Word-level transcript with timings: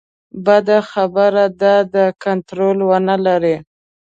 بده 0.45 0.77
خبره 0.91 1.45
دا 1.61 1.75
ده 1.93 2.05
کنټرول 2.23 2.77
ونه 2.89 3.15
لري. 3.25 3.55